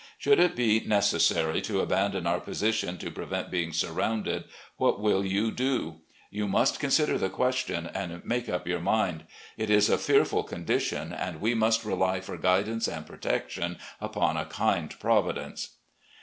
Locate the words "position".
2.39-2.97